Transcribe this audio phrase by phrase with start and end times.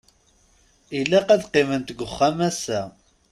[0.99, 2.81] Ilaq ad qqiment g uxxam ass-a?